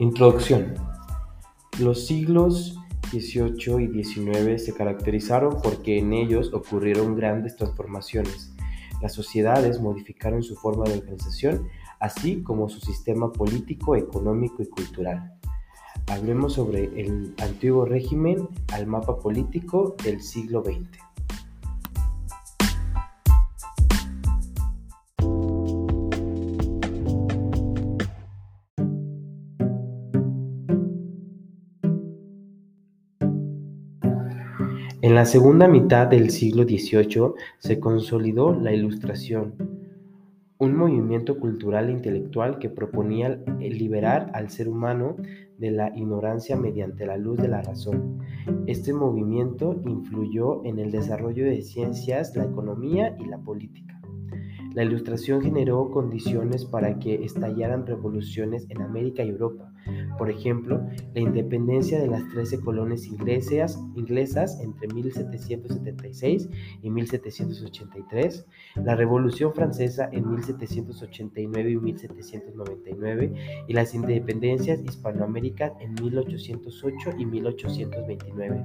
[0.00, 0.76] Introducción.
[1.78, 2.74] Los siglos
[3.10, 8.54] XVIII y XIX se caracterizaron porque en ellos ocurrieron grandes transformaciones.
[9.02, 11.68] Las sociedades modificaron su forma de organización,
[11.98, 15.34] así como su sistema político, económico y cultural.
[16.06, 21.09] Hablemos sobre el antiguo régimen al mapa político del siglo XX.
[35.02, 39.54] En la segunda mitad del siglo XVIII se consolidó la Ilustración,
[40.58, 45.16] un movimiento cultural e intelectual que proponía liberar al ser humano
[45.56, 48.18] de la ignorancia mediante la luz de la razón.
[48.66, 53.99] Este movimiento influyó en el desarrollo de ciencias, la economía y la política.
[54.74, 59.72] La Ilustración generó condiciones para que estallaran revoluciones en América y Europa.
[60.18, 63.80] Por ejemplo, la independencia de las trece colonias inglesas,
[64.62, 66.50] entre 1776
[66.82, 68.46] y 1783,
[68.84, 78.64] la Revolución Francesa en 1789 y 1799 y las independencias hispanoaméricas en 1808 y 1829.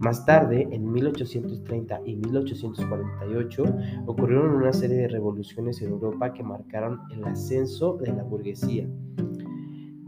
[0.00, 3.64] Más tarde, en 1830 y 1848,
[4.06, 8.88] ocurrieron una serie de revoluciones en Europa que marcaron el ascenso de la burguesía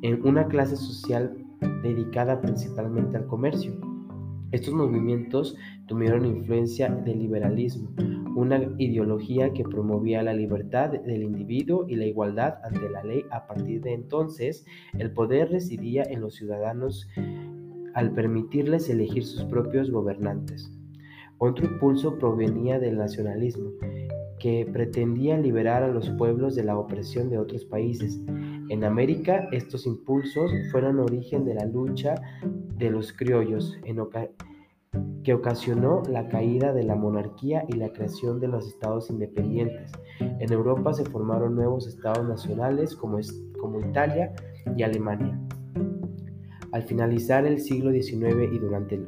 [0.03, 1.37] en una clase social
[1.83, 3.79] dedicada principalmente al comercio.
[4.51, 7.91] Estos movimientos tuvieron influencia del liberalismo,
[8.35, 13.25] una ideología que promovía la libertad del individuo y la igualdad ante la ley.
[13.31, 14.65] A partir de entonces,
[14.98, 17.09] el poder residía en los ciudadanos
[17.95, 20.71] al permitirles elegir sus propios gobernantes.
[21.39, 23.71] Otro impulso provenía del nacionalismo,
[24.39, 28.20] que pretendía liberar a los pueblos de la opresión de otros países.
[28.69, 32.14] En América, estos impulsos fueron origen de la lucha
[32.77, 33.77] de los criollos,
[35.23, 39.92] que ocasionó la caída de la monarquía y la creación de los estados independientes.
[40.19, 43.19] En Europa se formaron nuevos estados nacionales como,
[43.61, 44.33] como Italia
[44.77, 45.39] y Alemania.
[46.72, 48.98] Al finalizar el siglo XIX y durante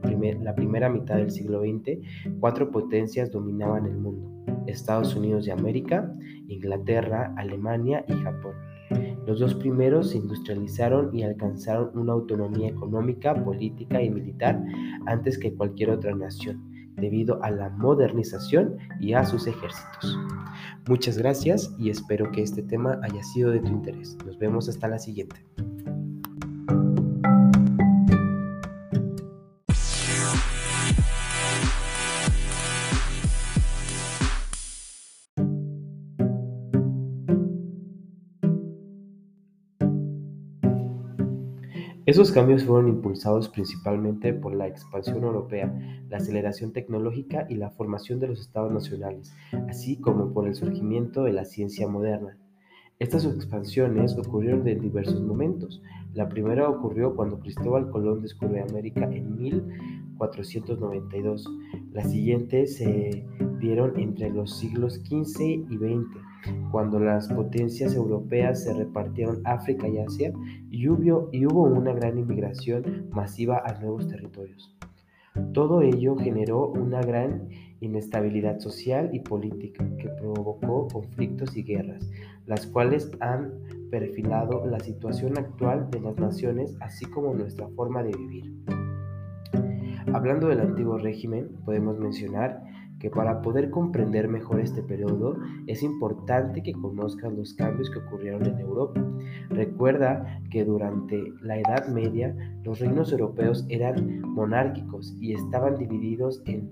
[0.42, 1.98] la primera mitad del siglo XX,
[2.38, 4.30] cuatro potencias dominaban el mundo.
[4.66, 6.14] Estados Unidos de América,
[6.48, 8.54] Inglaterra, Alemania y Japón.
[9.26, 14.62] Los dos primeros se industrializaron y alcanzaron una autonomía económica, política y militar
[15.06, 20.19] antes que cualquier otra nación, debido a la modernización y a sus ejércitos.
[20.86, 24.19] Muchas gracias y espero que este tema haya sido de tu interés.
[24.26, 25.36] Nos vemos hasta la siguiente.
[42.06, 45.75] Esos cambios fueron impulsados principalmente por la expansión europea,
[46.10, 49.32] la aceleración tecnológica y la formación de los estados nacionales,
[49.70, 52.37] así como por el surgimiento de la ciencia moderna.
[52.98, 55.81] Estas expansiones ocurrieron en diversos momentos.
[56.12, 61.48] La primera ocurrió cuando Cristóbal Colón descubrió América en 1492.
[61.91, 63.26] Las siguientes se
[63.60, 66.34] dieron entre los siglos XV y XX
[66.71, 70.32] cuando las potencias europeas se repartieron África y Asia
[70.71, 74.77] y y hubo una gran inmigración masiva a nuevos territorios.
[75.53, 77.49] Todo ello generó una gran
[77.81, 82.09] inestabilidad social y política que provocó conflictos y guerras,
[82.47, 83.53] las cuales han
[83.91, 88.53] perfilado la situación actual de las naciones así como nuestra forma de vivir.
[90.12, 92.62] Hablando del antiguo régimen, podemos mencionar
[93.04, 98.47] que para poder comprender mejor este periodo es importante que conozcas los cambios que ocurrieron
[98.47, 98.98] en Europa.
[99.50, 106.70] Recuerda que durante la Edad Media los reinos europeos eran monárquicos y estaban divididos en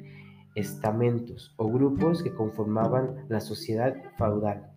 [0.54, 4.70] estamentos o grupos que conformaban la sociedad feudal.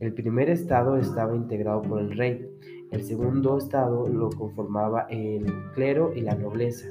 [0.00, 2.50] El primer estado estaba integrado por el rey,
[2.90, 6.88] el segundo estado lo conformaba el clero y la nobleza,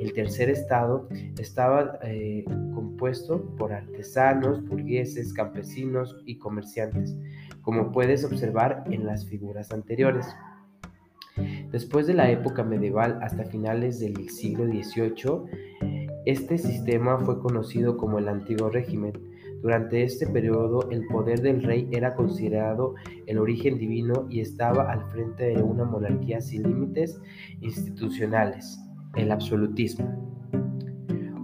[0.00, 1.08] el tercer estado
[1.38, 2.44] estaba eh,
[2.74, 7.14] compuesto por artesanos, burgueses, campesinos y comerciantes,
[7.60, 10.26] como puedes observar en las figuras anteriores.
[11.70, 18.18] Después de la época medieval hasta finales del siglo XVIII, este sistema fue conocido como
[18.18, 19.12] el antiguo régimen.
[19.60, 22.94] Durante este periodo el poder del rey era considerado
[23.26, 27.20] el origen divino y estaba al frente de una monarquía sin límites
[27.60, 28.80] institucionales
[29.16, 30.30] el absolutismo.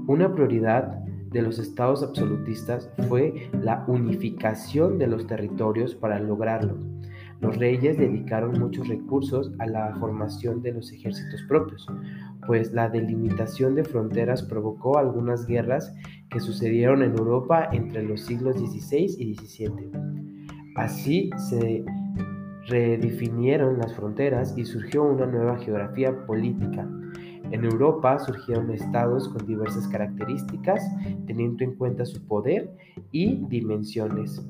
[0.06, 6.78] Una prioridad de los estados absolutistas fue la unificación de los territorios para lograrlo.
[7.40, 11.86] Los reyes dedicaron muchos recursos a la formación de los ejércitos propios,
[12.46, 15.94] pues la delimitación de fronteras provocó algunas guerras
[16.30, 19.90] que sucedieron en Europa entre los siglos XVI y XVII.
[20.76, 21.84] Así se
[22.68, 26.88] redefinieron las fronteras y surgió una nueva geografía política.
[27.50, 30.82] En Europa surgieron estados con diversas características,
[31.26, 32.76] teniendo en cuenta su poder
[33.12, 34.44] y dimensiones.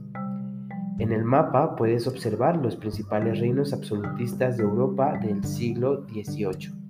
[0.98, 6.85] En el mapa puedes observar los principales reinos absolutistas de Europa del siglo XVIII.